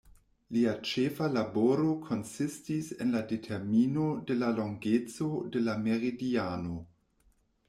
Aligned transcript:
Lia 0.55 0.71
ĉefa 0.91 1.27
laboro 1.33 1.91
konsistis 2.07 2.89
en 3.05 3.13
la 3.17 3.21
determino 3.33 4.09
de 4.31 4.39
la 4.41 4.51
longeco 4.63 5.29
de 5.57 5.63
la 5.69 5.77
meridiano. 5.87 6.81